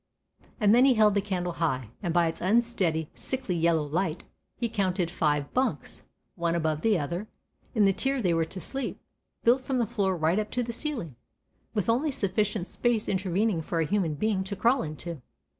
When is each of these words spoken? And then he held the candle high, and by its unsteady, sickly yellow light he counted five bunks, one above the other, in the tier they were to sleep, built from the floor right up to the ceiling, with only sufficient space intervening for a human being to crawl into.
And 0.59 0.73
then 0.73 0.83
he 0.85 0.95
held 0.95 1.13
the 1.13 1.21
candle 1.21 1.51
high, 1.53 1.91
and 2.01 2.11
by 2.11 2.25
its 2.25 2.41
unsteady, 2.41 3.11
sickly 3.13 3.55
yellow 3.55 3.83
light 3.83 4.23
he 4.57 4.67
counted 4.67 5.11
five 5.11 5.53
bunks, 5.53 6.01
one 6.33 6.55
above 6.55 6.81
the 6.81 6.97
other, 6.97 7.27
in 7.75 7.85
the 7.85 7.93
tier 7.93 8.19
they 8.19 8.33
were 8.33 8.45
to 8.45 8.59
sleep, 8.59 8.99
built 9.43 9.61
from 9.61 9.77
the 9.77 9.85
floor 9.85 10.17
right 10.17 10.39
up 10.39 10.49
to 10.49 10.63
the 10.63 10.73
ceiling, 10.73 11.15
with 11.75 11.87
only 11.87 12.09
sufficient 12.09 12.67
space 12.67 13.07
intervening 13.07 13.61
for 13.61 13.79
a 13.79 13.85
human 13.85 14.15
being 14.15 14.43
to 14.45 14.55
crawl 14.55 14.81
into. 14.81 15.21